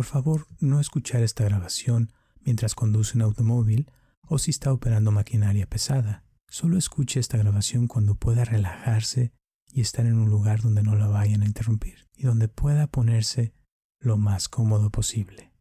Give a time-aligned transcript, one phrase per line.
[0.00, 2.10] Por favor, no escuchar esta grabación
[2.40, 3.90] mientras conduce un automóvil
[4.22, 6.24] o si está operando maquinaria pesada.
[6.48, 9.34] Solo escuche esta grabación cuando pueda relajarse
[9.70, 13.52] y estar en un lugar donde no la vayan a interrumpir y donde pueda ponerse
[13.98, 15.52] lo más cómodo posible.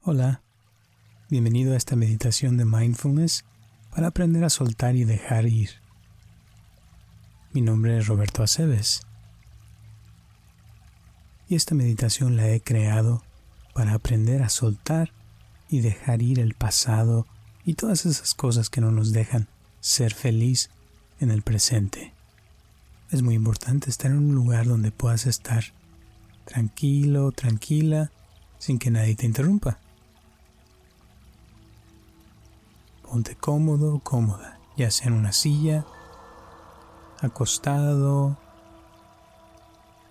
[0.00, 0.42] Hola,
[1.28, 3.44] bienvenido a esta meditación de mindfulness
[3.94, 5.70] para aprender a soltar y dejar ir.
[7.52, 9.02] Mi nombre es Roberto Aceves
[11.50, 13.24] y esta meditación la he creado
[13.74, 15.10] para aprender a soltar
[15.68, 17.26] y dejar ir el pasado
[17.64, 19.48] y todas esas cosas que no nos dejan
[19.80, 20.70] ser feliz
[21.18, 22.14] en el presente.
[23.10, 25.64] Es muy importante estar en un lugar donde puedas estar
[26.44, 28.12] tranquilo, tranquila,
[28.60, 29.80] sin que nadie te interrumpa.
[33.02, 35.84] Ponte cómodo, cómoda, ya sea en una silla,
[37.20, 38.38] acostado,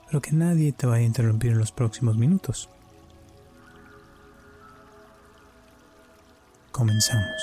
[0.09, 2.67] pero que nadie te vaya a interrumpir en los próximos minutos.
[6.71, 7.41] Comenzamos.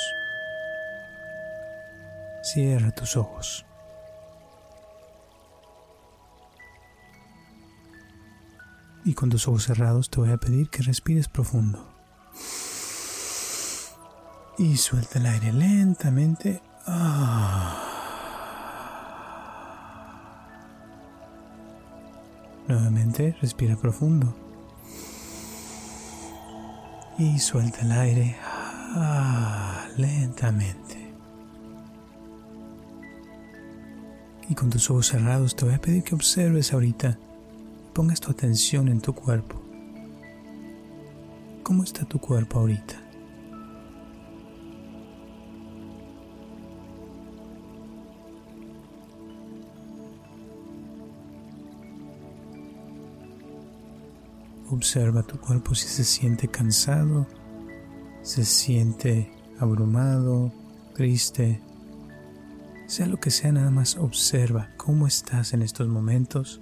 [2.43, 3.65] Cierra tus ojos.
[9.05, 11.89] Y con tus ojos cerrados te voy a pedir que respires profundo.
[14.59, 16.61] Y suelta el aire lentamente.
[16.85, 17.86] Ah.
[22.69, 24.35] Nuevamente respira profundo.
[27.19, 31.13] Y suelta el aire ah, lentamente.
[34.49, 37.19] Y con tus ojos cerrados te voy a pedir que observes ahorita,
[37.95, 39.61] pongas tu atención en tu cuerpo.
[41.63, 43.06] ¿Cómo está tu cuerpo ahorita?
[54.77, 57.27] Observa tu cuerpo si se siente cansado,
[58.21, 60.53] se siente abrumado,
[60.95, 61.63] triste.
[62.87, 66.61] Sea lo que sea, nada más observa cómo estás en estos momentos.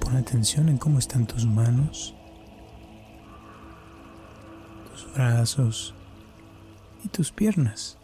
[0.00, 2.14] Pon atención en cómo están tus manos
[5.14, 5.94] brazos
[7.04, 7.96] y tus piernas.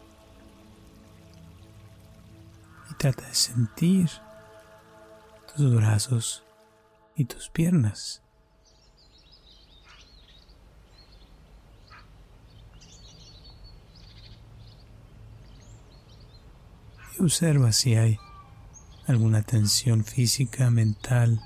[2.89, 4.09] Y trata de sentir
[5.55, 6.43] tus brazos
[7.15, 8.21] y tus piernas.
[17.17, 18.17] Y observa si hay
[19.05, 21.41] alguna tensión física, mental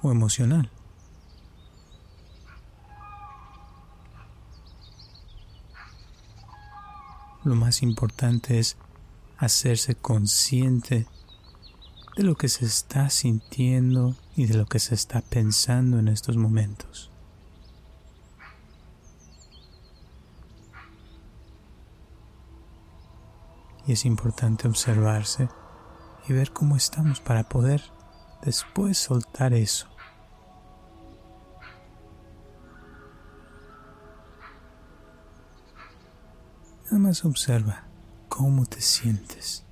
[0.00, 0.70] o emocional.
[7.44, 8.76] Lo más importante es
[9.38, 11.06] hacerse consciente
[12.16, 16.36] de lo que se está sintiendo y de lo que se está pensando en estos
[16.36, 17.10] momentos.
[23.86, 25.48] Y es importante observarse
[26.28, 27.82] y ver cómo estamos para poder
[28.42, 29.91] después soltar eso
[36.92, 37.84] Nada más observa
[38.28, 39.64] cómo te sientes,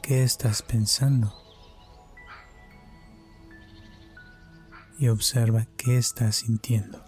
[0.00, 1.34] qué estás pensando
[5.00, 7.04] y observa qué estás sintiendo.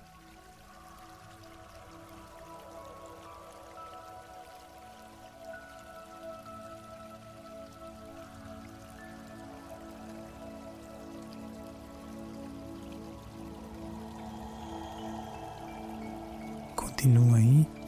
[16.74, 17.79] Continúa ahí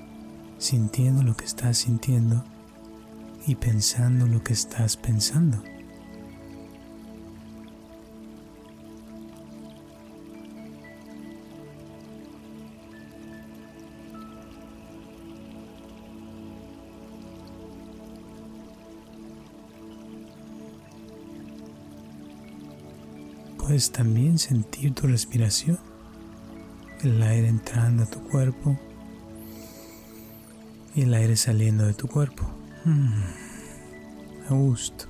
[0.62, 2.44] sintiendo lo que estás sintiendo
[3.48, 5.60] y pensando lo que estás pensando.
[23.58, 25.80] Puedes también sentir tu respiración,
[27.00, 28.78] el aire entrando a tu cuerpo
[30.94, 32.44] y el aire saliendo de tu cuerpo.
[32.84, 33.22] Mm,
[34.48, 35.06] a gusto.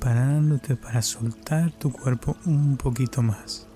[0.00, 3.66] Parándote para soltar tu cuerpo un poquito más.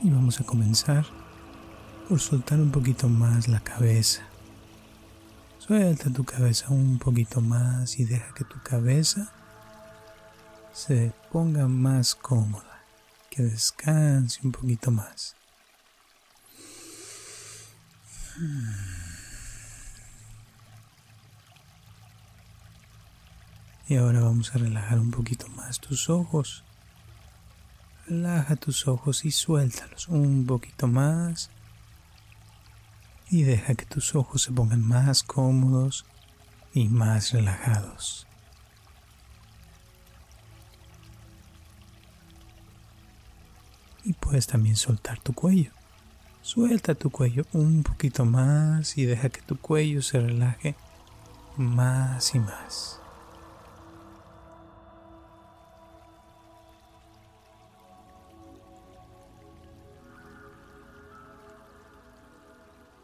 [0.00, 1.04] Y vamos a comenzar
[2.08, 4.27] por soltar un poquito más la cabeza
[5.58, 9.30] Suelta tu cabeza un poquito más y deja que tu cabeza
[10.72, 12.82] se ponga más cómoda,
[13.28, 15.34] que descanse un poquito más.
[23.88, 26.62] Y ahora vamos a relajar un poquito más tus ojos.
[28.06, 31.50] Relaja tus ojos y suéltalos un poquito más
[33.30, 36.06] y deja que tus ojos se pongan más cómodos
[36.72, 38.26] y más relajados.
[44.04, 45.72] Y puedes también soltar tu cuello.
[46.40, 50.76] Suelta tu cuello un poquito más y deja que tu cuello se relaje
[51.56, 52.97] más y más.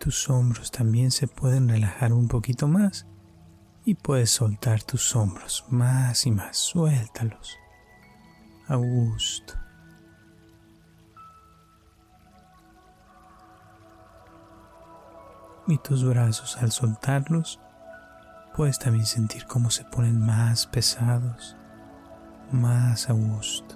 [0.05, 3.07] Tus hombros también se pueden relajar un poquito más
[3.87, 6.59] y puedes soltar tus hombros más y más.
[6.59, 7.57] Suéltalos.
[8.69, 9.55] A gusto.
[15.69, 17.59] Y tus brazos al soltarlos,
[18.55, 21.57] puedes también sentir cómo se ponen más pesados,
[22.53, 23.74] más a gusto.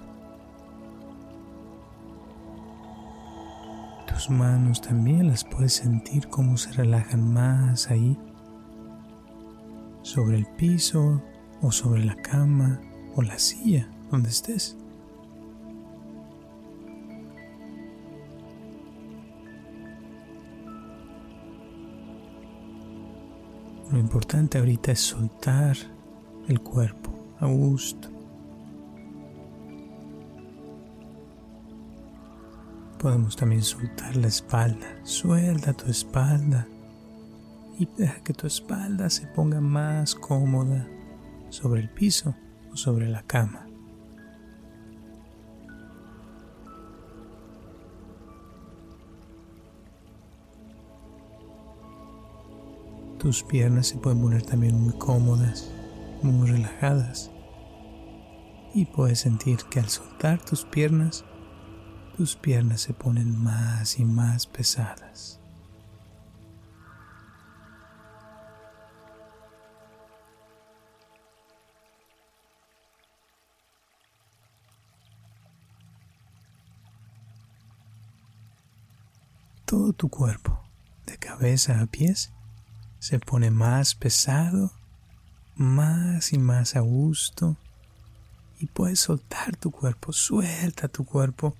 [4.19, 8.17] Tus manos también las puedes sentir cómo se relajan más ahí,
[10.01, 11.23] sobre el piso
[11.61, 12.81] o sobre la cama
[13.15, 14.75] o la silla donde estés.
[23.89, 25.77] Lo importante ahorita es soltar
[26.49, 28.18] el cuerpo a gusto.
[32.99, 34.85] Podemos también soltar la espalda.
[35.03, 36.67] Suelta tu espalda
[37.79, 40.85] y deja que tu espalda se ponga más cómoda
[41.47, 42.35] sobre el piso
[42.73, 43.65] o sobre la cama.
[53.17, 55.71] Tus piernas se pueden poner también muy cómodas,
[56.21, 57.31] muy relajadas.
[58.73, 61.23] Y puedes sentir que al soltar tus piernas
[62.19, 65.39] tus piernas se ponen más y más pesadas.
[79.63, 80.61] Todo tu cuerpo,
[81.05, 82.33] de cabeza a pies,
[82.99, 84.73] se pone más pesado,
[85.55, 87.55] más y más a gusto,
[88.59, 91.55] y puedes soltar tu cuerpo, suelta tu cuerpo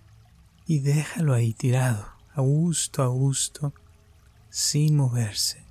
[0.70, 3.74] y déjalo ahí tirado, a gusto, a gusto,
[4.52, 5.66] sin moverse,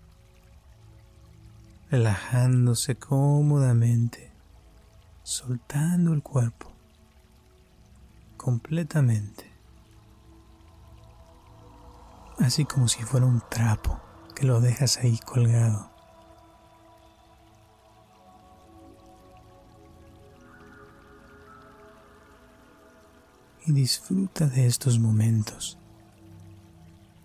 [1.88, 4.32] relajándose cómodamente,
[5.22, 6.72] soltando el cuerpo
[8.36, 9.48] completamente,
[12.40, 14.00] así como si fuera un trapo
[14.34, 15.92] que lo dejas ahí colgado.
[23.68, 25.78] Y disfruta de estos momentos,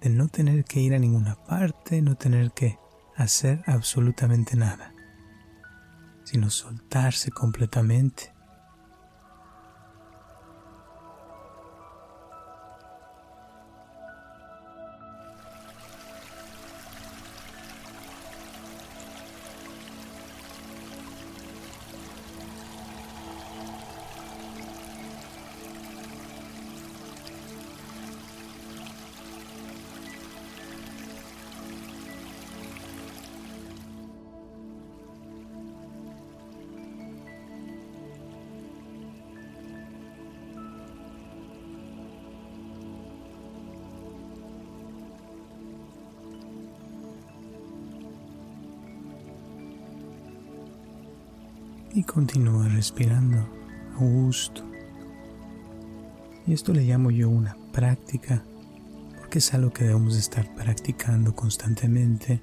[0.01, 2.77] de no tener que ir a ninguna parte, no tener que
[3.15, 4.93] hacer absolutamente nada,
[6.25, 8.32] sino soltarse completamente
[52.23, 53.37] continúa respirando
[53.95, 54.63] a gusto.
[56.47, 58.45] Y esto le llamo yo una práctica,
[59.19, 62.41] porque es algo que debemos estar practicando constantemente.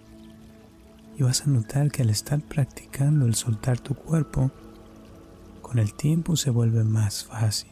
[1.16, 4.50] Y vas a notar que al estar practicando el soltar tu cuerpo,
[5.62, 7.70] con el tiempo se vuelve más fácil.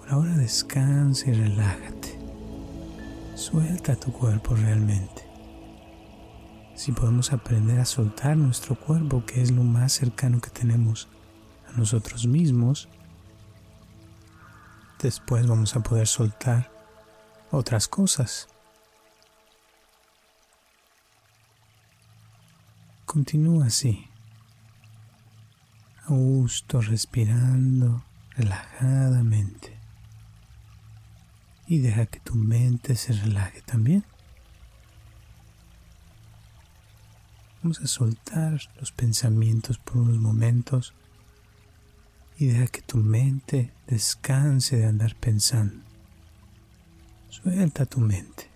[0.00, 2.18] Por ahora descansa y relájate.
[3.36, 5.27] Suelta tu cuerpo realmente
[6.78, 11.08] si podemos aprender a soltar nuestro cuerpo, que es lo más cercano que tenemos
[11.66, 12.88] a nosotros mismos,
[15.02, 16.70] después vamos a poder soltar
[17.50, 18.46] otras cosas.
[23.06, 24.06] Continúa así,
[26.04, 28.04] a gusto, respirando
[28.36, 29.76] relajadamente.
[31.66, 34.04] Y deja que tu mente se relaje también.
[37.62, 40.94] Vamos a soltar los pensamientos por unos momentos
[42.38, 45.82] y deja que tu mente descanse de andar pensando.
[47.30, 48.47] Suelta tu mente.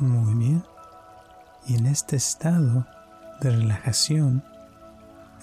[0.00, 0.64] Muy bien.
[1.66, 2.86] Y en este estado
[3.42, 4.42] de relajación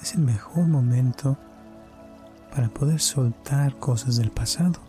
[0.02, 1.38] es el mejor momento
[2.50, 4.80] para poder soltar cosas del pasado.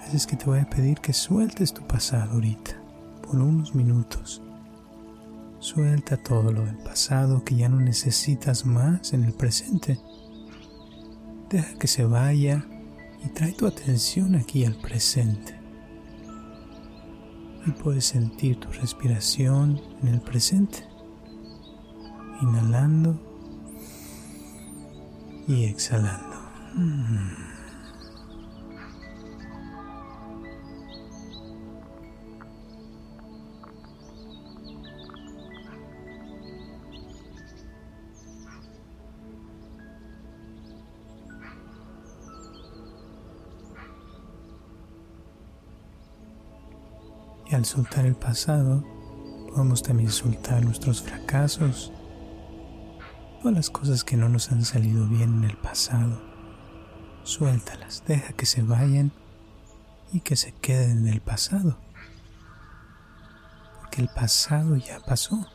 [0.00, 2.80] Así es que te voy a pedir que sueltes tu pasado ahorita,
[3.26, 4.40] por unos minutos.
[5.58, 9.98] Suelta todo lo del pasado que ya no necesitas más en el presente.
[11.50, 12.64] Deja que se vaya
[13.24, 15.65] y trae tu atención aquí al presente
[17.66, 20.86] y puedes sentir tu respiración en el presente,
[22.40, 23.18] inhalando
[25.48, 26.36] y exhalando.
[26.74, 27.55] Mm.
[47.66, 48.84] Soltar el pasado,
[49.48, 51.92] podemos también soltar nuestros fracasos,
[53.40, 56.22] todas las cosas que no nos han salido bien en el pasado.
[57.24, 59.12] Suéltalas, deja que se vayan
[60.12, 61.78] y que se queden en el pasado.
[63.80, 65.46] Porque el pasado ya pasó.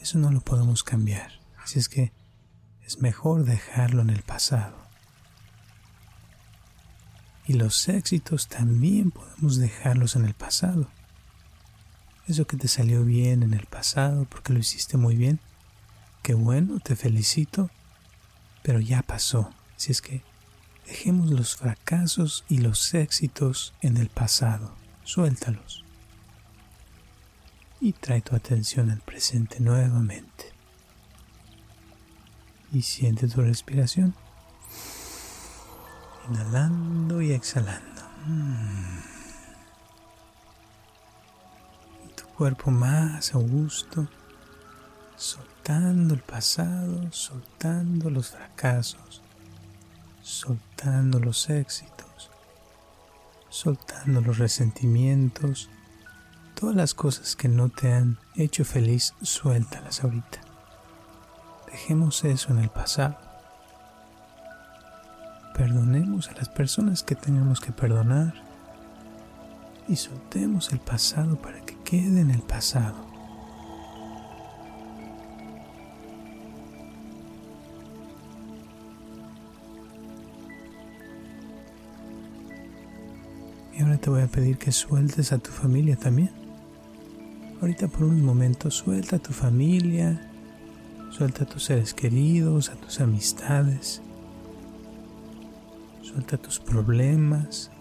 [0.00, 1.32] Eso no lo podemos cambiar.
[1.62, 2.12] Así es que
[2.80, 4.85] es mejor dejarlo en el pasado.
[7.46, 10.88] Y los éxitos también podemos dejarlos en el pasado.
[12.26, 15.38] Eso que te salió bien en el pasado porque lo hiciste muy bien,
[16.22, 17.70] qué bueno, te felicito,
[18.64, 19.52] pero ya pasó.
[19.76, 20.22] Así es que
[20.86, 24.74] dejemos los fracasos y los éxitos en el pasado,
[25.04, 25.84] suéltalos.
[27.80, 30.52] Y trae tu atención al presente nuevamente.
[32.72, 34.16] Y siente tu respiración
[36.28, 38.02] inhalando y exhalando.
[38.26, 38.98] Mm.
[42.16, 44.08] Tu cuerpo más a gusto,
[45.16, 49.22] soltando el pasado, soltando los fracasos,
[50.22, 52.30] soltando los éxitos,
[53.48, 55.70] soltando los resentimientos,
[56.54, 60.40] todas las cosas que no te han hecho feliz, suéltalas ahorita.
[61.70, 63.25] Dejemos eso en el pasado
[65.56, 68.34] Perdonemos a las personas que tengamos que perdonar
[69.88, 73.06] y soltemos el pasado para que quede en el pasado.
[83.74, 86.32] Y ahora te voy a pedir que sueltes a tu familia también.
[87.62, 90.20] Ahorita por un momento suelta a tu familia,
[91.10, 94.02] suelta a tus seres queridos, a tus amistades.
[96.06, 97.72] Suelta tus problemas,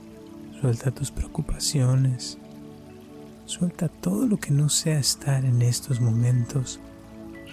[0.59, 2.39] suelta tus preocupaciones,
[3.45, 6.79] suelta todo lo que no sea estar en estos momentos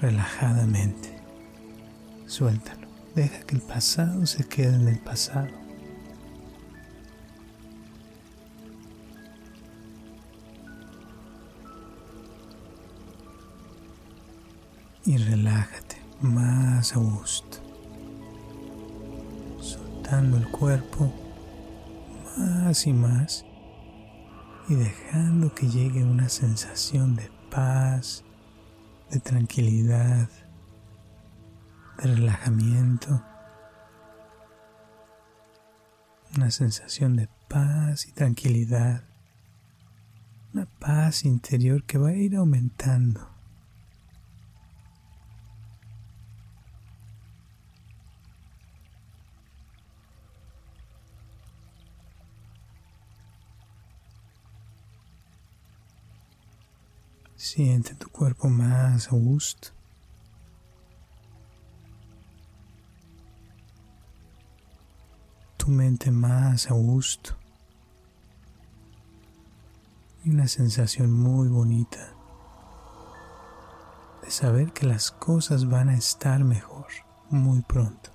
[0.01, 1.21] relajadamente.
[2.27, 5.51] Suéltalo, deja que el pasado se quede en el pasado.
[15.05, 17.62] Y relájate más a gusto
[20.21, 21.11] el cuerpo
[22.37, 23.47] más y más
[24.69, 28.23] y dejando que llegue una sensación de paz,
[29.11, 30.29] de tranquilidad,
[31.97, 33.23] de relajamiento,
[36.37, 39.05] una sensación de paz y tranquilidad,
[40.53, 43.32] una paz interior que va a ir aumentando
[57.55, 59.69] Siente tu cuerpo más a gusto.
[65.59, 67.37] Tu mente más a gusto.
[70.25, 72.15] Y una sensación muy bonita
[74.23, 76.87] de saber que las cosas van a estar mejor
[77.29, 78.12] muy pronto.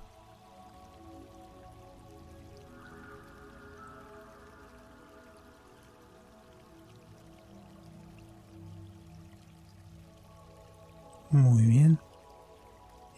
[11.30, 11.98] Muy bien.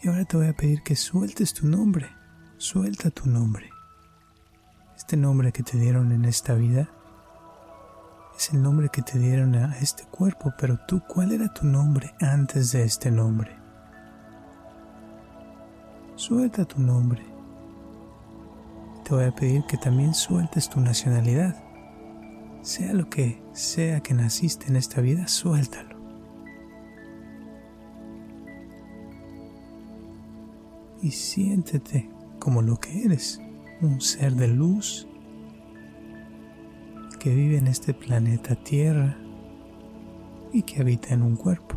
[0.01, 2.09] Y ahora te voy a pedir que sueltes tu nombre.
[2.57, 3.69] Suelta tu nombre.
[4.97, 6.89] Este nombre que te dieron en esta vida
[8.37, 12.13] es el nombre que te dieron a este cuerpo, pero tú, ¿cuál era tu nombre
[12.19, 13.55] antes de este nombre?
[16.15, 17.23] Suelta tu nombre.
[19.05, 21.55] Te voy a pedir que también sueltes tu nacionalidad.
[22.61, 25.90] Sea lo que sea que naciste en esta vida, suéltalo.
[31.01, 33.41] Y siéntete como lo que eres,
[33.81, 35.07] un ser de luz
[37.19, 39.17] que vive en este planeta Tierra
[40.51, 41.75] y que habita en un cuerpo.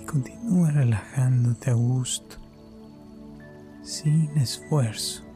[0.00, 2.36] Y continúa relajándote a gusto,
[3.82, 5.27] sin esfuerzo.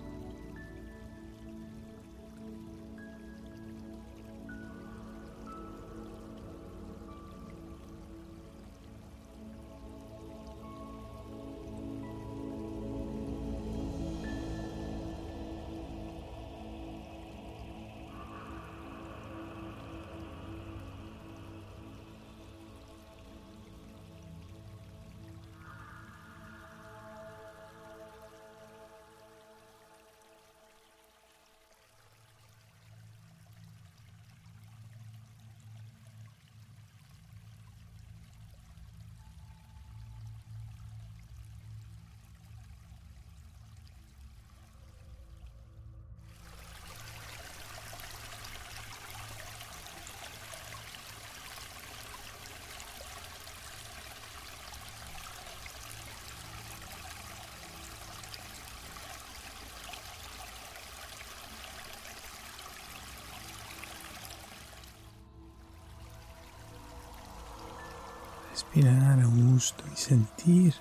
[68.74, 70.74] Respirar a gusto y sentir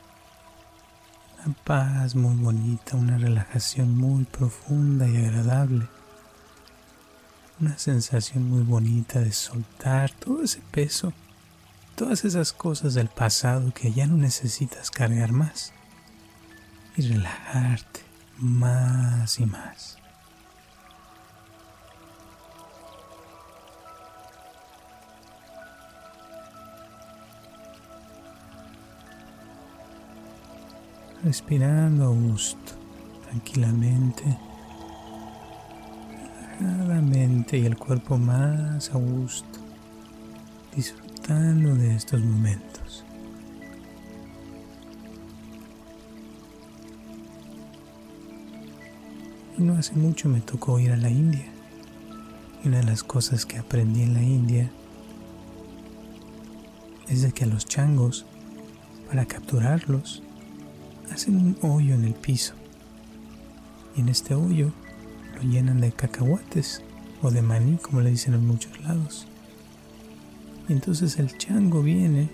[1.45, 5.87] una paz muy bonita, una relajación muy profunda y agradable.
[7.59, 11.13] Una sensación muy bonita de soltar todo ese peso,
[11.95, 15.73] todas esas cosas del pasado que ya no necesitas cargar más
[16.95, 18.01] y relajarte
[18.37, 20.00] más y más.
[31.23, 32.73] Respirando a gusto,
[33.29, 34.37] tranquilamente,
[37.57, 39.59] y el cuerpo más a gusto,
[40.75, 43.03] disfrutando de estos momentos.
[49.57, 51.45] Y no hace mucho me tocó ir a la India.
[52.63, 54.71] Y una de las cosas que aprendí en la India
[57.09, 58.25] es de que a los changos,
[59.07, 60.23] para capturarlos,
[61.11, 62.53] hacen un hoyo en el piso
[63.95, 64.71] y en este hoyo
[65.35, 66.81] lo llenan de cacahuates
[67.21, 69.27] o de maní como le dicen en muchos lados.
[70.69, 72.29] Y entonces el chango viene,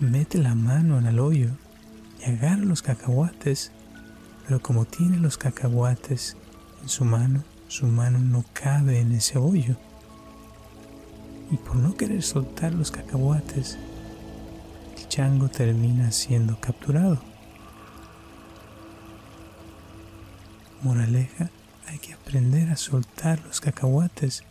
[0.00, 1.50] mete la mano en el hoyo
[2.20, 3.70] y agarra los cacahuates,
[4.46, 6.36] pero como tiene los cacahuates
[6.82, 9.76] en su mano, su mano no cabe en ese hoyo.
[11.50, 13.78] Y por no querer soltar los cacahuates,
[14.96, 17.33] el chango termina siendo capturado.
[20.84, 21.48] Moraleja,
[21.86, 24.44] hay que aprender a soltar los cacahuates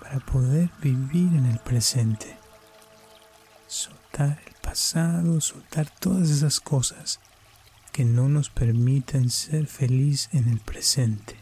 [0.00, 2.38] para poder vivir en el presente.
[3.66, 7.20] Soltar el pasado, soltar todas esas cosas
[7.92, 11.36] que no nos permiten ser feliz en el presente.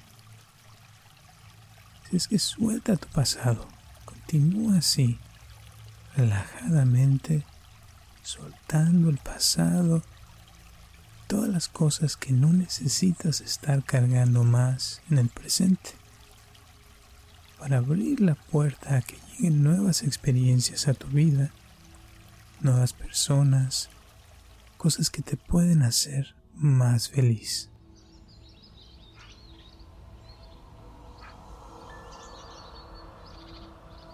[2.10, 3.68] Si es que suelta tu pasado,
[4.04, 5.20] continúa así,
[6.16, 7.44] relajadamente,
[8.24, 10.02] soltando el pasado
[11.26, 15.90] todas las cosas que no necesitas estar cargando más en el presente,
[17.58, 21.50] para abrir la puerta a que lleguen nuevas experiencias a tu vida,
[22.60, 23.88] nuevas personas,
[24.76, 27.70] cosas que te pueden hacer más feliz.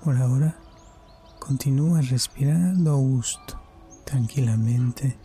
[0.02, 0.58] Por ahora,
[1.38, 3.60] continúa respirando a gusto,
[4.04, 5.16] tranquilamente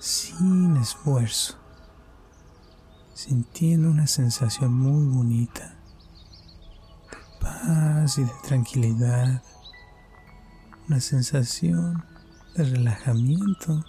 [0.00, 1.58] sin esfuerzo,
[3.12, 5.76] sintiendo una sensación muy bonita
[7.10, 9.42] de paz y de tranquilidad,
[10.88, 12.02] una sensación
[12.54, 13.84] de relajamiento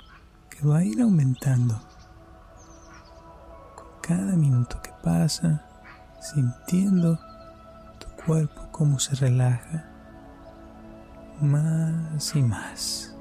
[0.50, 1.82] que va a ir aumentando
[3.78, 5.66] con cada minuto que pasa,
[6.20, 7.18] sintiendo
[8.02, 9.90] tu cuerpo cómo se relaja
[11.40, 13.16] más y más.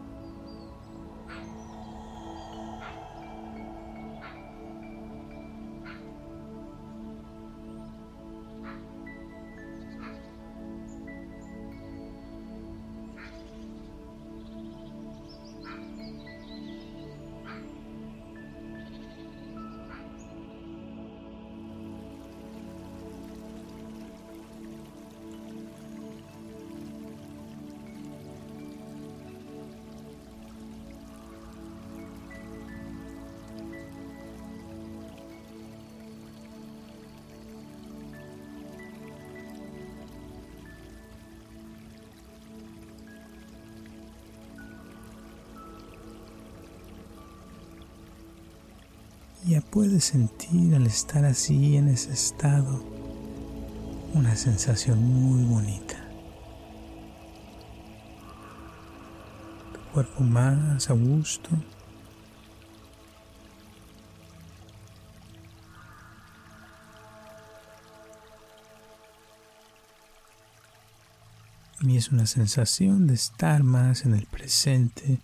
[49.51, 52.85] Ya puedes sentir al estar así en ese estado
[54.15, 56.09] una sensación muy bonita.
[59.73, 61.51] Tu cuerpo más a gusto.
[71.81, 75.19] Y es una sensación de estar más en el presente,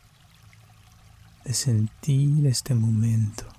[1.44, 3.55] de sentir este momento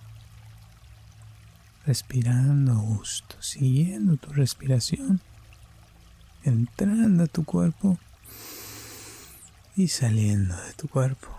[1.87, 5.21] respirando a gusto, siguiendo tu respiración,
[6.43, 7.97] entrando a tu cuerpo
[9.77, 11.29] y saliendo de tu cuerpo.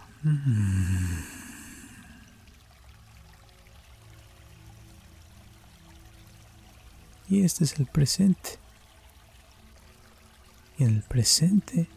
[7.29, 8.59] Y este es el presente.
[10.79, 11.91] Y en el presente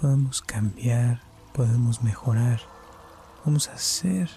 [0.00, 1.20] podemos cambiar,
[1.52, 2.60] podemos mejorar,
[3.44, 4.30] vamos a hacer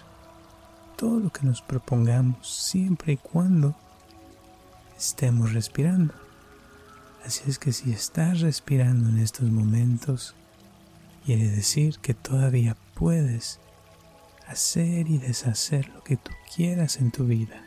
[0.96, 3.74] todo lo que nos propongamos siempre y cuando
[4.96, 6.14] estemos respirando.
[7.24, 10.34] Así es que si estás respirando en estos momentos,
[11.24, 13.58] quiere decir que todavía puedes
[14.46, 17.62] hacer y deshacer lo que tú quieras en tu vida.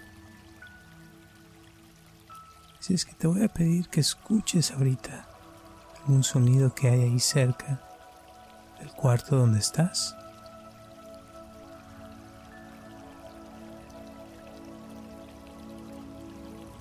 [2.80, 5.28] Así es que te voy a pedir que escuches ahorita
[6.00, 7.82] algún sonido que hay ahí cerca
[8.80, 10.16] del cuarto donde estás.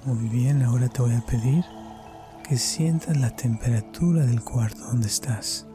[0.09, 1.63] Muy bien, ahora te voy a pedir
[2.43, 5.67] que sientas la temperatura del cuarto donde estás.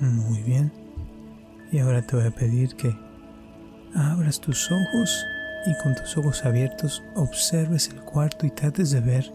[0.00, 0.72] Muy bien.
[1.72, 2.96] Y ahora te voy a pedir que
[3.96, 5.26] abras tus ojos
[5.66, 9.32] y con tus ojos abiertos observes el cuarto y trates de ver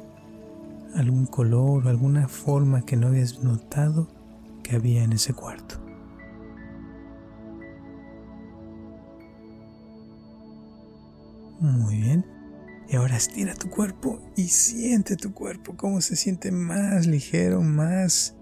[0.96, 4.19] algún color o alguna forma que no habías notado
[4.76, 5.80] había en ese cuarto.
[11.60, 12.26] Muy bien.
[12.88, 18.36] Y ahora estira tu cuerpo y siente tu cuerpo cómo se siente más ligero, más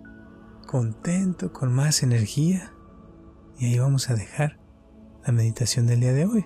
[0.67, 2.71] contento, con más energía.
[3.59, 4.59] Y ahí vamos a dejar
[5.25, 6.45] la meditación del día de hoy.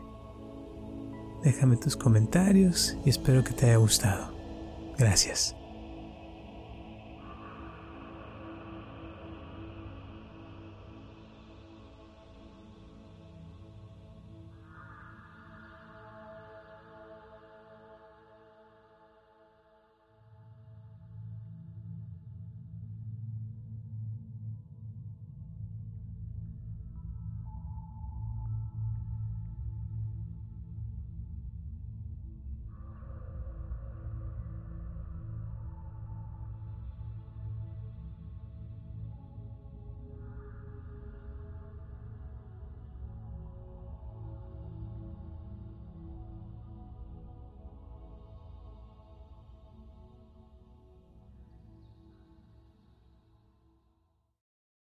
[1.43, 4.33] Déjame tus comentarios y espero que te haya gustado.
[4.97, 5.60] Gracias.